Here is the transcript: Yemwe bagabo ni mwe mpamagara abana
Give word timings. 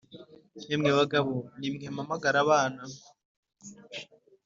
Yemwe 0.69 0.91
bagabo 0.99 1.31
ni 1.59 1.67
mwe 1.73 1.87
mpamagara 1.95 2.37
abana 2.43 2.83